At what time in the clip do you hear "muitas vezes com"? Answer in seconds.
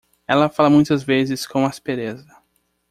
0.67-1.63